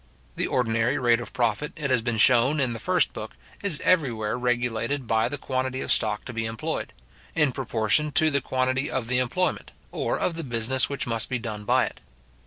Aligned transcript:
The 0.35 0.47
ordinary 0.47 0.97
rate 0.97 1.19
of 1.21 1.31
profit, 1.31 1.73
it 1.75 1.91
has 1.91 2.01
been 2.01 2.17
shewn, 2.17 2.59
in 2.59 2.73
the 2.73 2.79
first 2.79 3.13
book, 3.13 3.37
is 3.61 3.79
everywhere 3.81 4.35
regulated 4.35 5.05
by 5.05 5.29
the 5.29 5.37
quantity 5.37 5.79
of 5.81 5.91
stock 5.91 6.25
to 6.25 6.33
be 6.33 6.47
employed, 6.47 6.91
in 7.35 7.51
proportion 7.51 8.11
to 8.13 8.31
the 8.31 8.41
quantity 8.41 8.89
of 8.89 9.07
the 9.07 9.19
employment, 9.19 9.71
or 9.91 10.17
of 10.17 10.33
the 10.37 10.43
business 10.43 10.89
which 10.89 11.05
must 11.05 11.29
be 11.29 11.37
done 11.37 11.65
by 11.65 11.85
it. 11.85 11.99